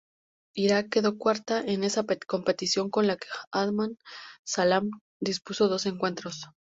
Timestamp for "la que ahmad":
3.05-3.89